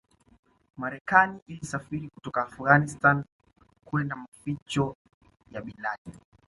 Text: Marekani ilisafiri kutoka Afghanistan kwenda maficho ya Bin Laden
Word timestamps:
Marekani 0.77 1.39
ilisafiri 1.47 2.09
kutoka 2.09 2.41
Afghanistan 2.41 3.23
kwenda 3.85 4.15
maficho 4.15 4.95
ya 5.51 5.61
Bin 5.61 5.75
Laden 5.77 6.19